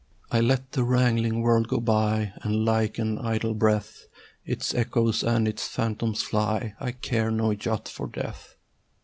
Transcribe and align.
I 0.31 0.39
let 0.39 0.71
the 0.71 0.83
wrangling 0.83 1.43
world 1.43 1.67
go 1.67 1.79
by, 1.79 2.33
And 2.41 2.65
like 2.65 2.97
an 2.97 3.19
idle 3.19 3.53
breath 3.53 4.07
Its 4.43 4.73
echoes 4.73 5.21
and 5.23 5.47
its 5.47 5.67
phantoms 5.67 6.23
fly: 6.23 6.73
I 6.79 6.93
care 6.93 7.29
no 7.29 7.53
jot 7.53 7.87
for 7.87 8.07
death. 8.07 8.55